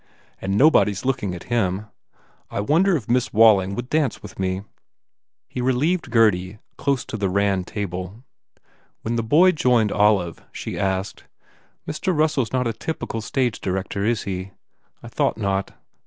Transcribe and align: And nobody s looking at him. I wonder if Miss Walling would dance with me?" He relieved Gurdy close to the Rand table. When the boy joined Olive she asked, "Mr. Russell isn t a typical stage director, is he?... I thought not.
And 0.41 0.57
nobody 0.57 0.93
s 0.93 1.05
looking 1.05 1.35
at 1.35 1.43
him. 1.53 1.85
I 2.49 2.59
wonder 2.59 2.95
if 2.97 3.07
Miss 3.07 3.31
Walling 3.31 3.75
would 3.75 3.87
dance 3.87 4.23
with 4.23 4.39
me?" 4.39 4.63
He 5.47 5.61
relieved 5.61 6.09
Gurdy 6.09 6.57
close 6.75 7.05
to 7.05 7.17
the 7.17 7.29
Rand 7.29 7.67
table. 7.67 8.23
When 9.03 9.15
the 9.15 9.21
boy 9.21 9.51
joined 9.51 9.91
Olive 9.91 10.43
she 10.51 10.75
asked, 10.75 11.25
"Mr. 11.87 12.17
Russell 12.17 12.41
isn 12.49 12.63
t 12.63 12.67
a 12.71 12.73
typical 12.73 13.21
stage 13.21 13.61
director, 13.61 14.03
is 14.03 14.23
he?... 14.23 14.53
I 15.03 15.07
thought 15.07 15.37
not. 15.37 15.71